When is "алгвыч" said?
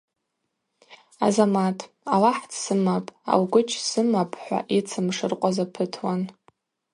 3.33-3.69